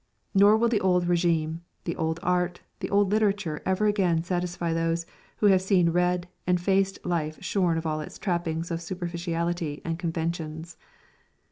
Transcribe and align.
Nor 0.33 0.57
will 0.57 0.67
the 0.67 0.81
old 0.81 1.05
régime, 1.05 1.59
the 1.83 1.95
old 1.95 2.19
art, 2.23 2.61
the 2.79 2.89
old 2.89 3.11
literature 3.11 3.61
ever 3.67 3.85
again 3.85 4.23
satisfy 4.23 4.73
those 4.73 5.05
who 5.37 5.45
have 5.45 5.61
seen 5.61 5.91
red 5.91 6.27
and 6.47 6.59
faced 6.59 6.97
life 7.05 7.37
shorn 7.43 7.77
of 7.77 7.85
its 8.01 8.17
trappings 8.17 8.71
of 8.71 8.81
superficiality 8.81 9.79
and 9.85 9.99
conventions. 9.99 10.75